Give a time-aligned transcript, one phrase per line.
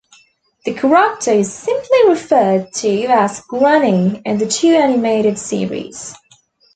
[0.65, 6.15] The character is simply referred to as Granny in the two animated series.